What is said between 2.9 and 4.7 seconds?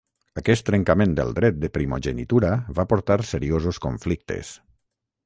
portar seriosos conflictes.